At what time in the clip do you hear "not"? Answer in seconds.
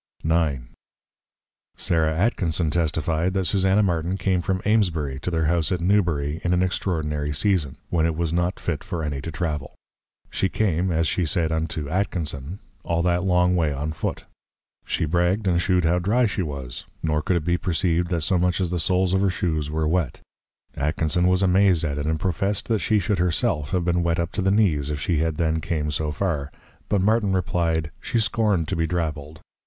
8.33-8.59